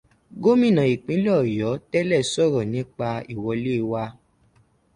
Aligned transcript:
Gómìnà 0.43 0.83
ìpínlẹ̀ 0.93 1.35
Ọ̀yọ́ 1.43 1.79
tẹ́lẹ̀ 1.91 2.27
sọ́rọ́ 2.31 2.63
nípa 2.71 3.09
ìwọlé 3.33 3.75
wa. 3.91 4.03